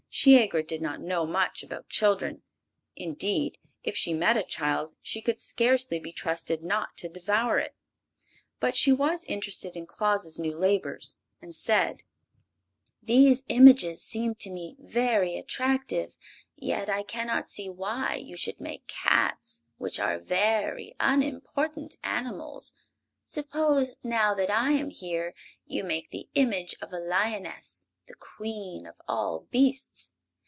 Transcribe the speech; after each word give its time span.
Shiegra 0.13 0.61
did 0.61 0.81
not 0.81 0.99
know 0.99 1.25
much 1.25 1.63
about 1.63 1.87
children; 1.87 2.43
indeed, 2.97 3.57
if 3.81 3.95
she 3.95 4.13
met 4.13 4.35
a 4.35 4.43
child 4.43 4.93
she 5.01 5.21
could 5.21 5.39
scarcely 5.39 5.99
be 5.99 6.11
trusted 6.11 6.61
not 6.61 6.97
to 6.97 7.07
devour 7.07 7.59
it. 7.59 7.73
But 8.59 8.75
she 8.75 8.91
was 8.91 9.23
interested 9.23 9.77
in 9.77 9.85
Claus' 9.85 10.37
new 10.37 10.53
labors, 10.53 11.17
and 11.41 11.55
said: 11.55 12.03
"These 13.01 13.45
images 13.47 14.01
seem 14.01 14.35
to 14.35 14.49
me 14.49 14.75
very 14.79 15.37
attractive. 15.37 16.17
Yet 16.57 16.89
I 16.89 17.03
can 17.03 17.27
not 17.27 17.47
see 17.47 17.69
why 17.69 18.15
you 18.15 18.35
should 18.35 18.59
make 18.59 18.87
cats, 18.87 19.61
which 19.77 19.97
are 19.97 20.19
very 20.19 20.93
unimportant 20.99 21.95
animals. 22.03 22.73
Suppose, 23.25 23.91
now 24.03 24.33
that 24.33 24.51
I 24.51 24.71
am 24.71 24.89
here, 24.89 25.33
you 25.65 25.85
make 25.85 26.11
the 26.11 26.27
image 26.35 26.75
of 26.81 26.91
a 26.91 26.99
lioness, 26.99 27.85
the 28.07 28.15
Queen 28.15 28.85
of 28.87 28.95
all 29.07 29.41
beasts. 29.51 30.11